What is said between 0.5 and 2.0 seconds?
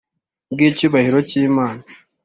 Bw icyubahiro cy imana